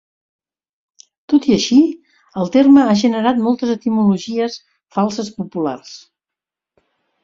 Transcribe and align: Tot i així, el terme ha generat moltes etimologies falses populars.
Tot 1.33 1.45
i 1.49 1.53
així, 1.57 1.77
el 2.45 2.51
terme 2.57 2.87
ha 2.87 2.97
generat 3.05 3.45
moltes 3.45 3.77
etimologies 3.77 4.61
falses 4.99 5.35
populars. 5.41 5.97